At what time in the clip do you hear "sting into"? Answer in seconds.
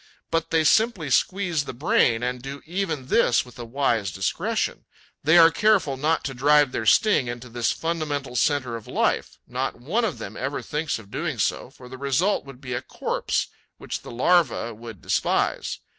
6.87-7.49